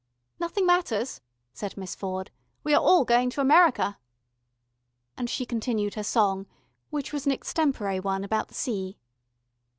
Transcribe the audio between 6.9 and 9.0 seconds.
was an extempore one about the sea.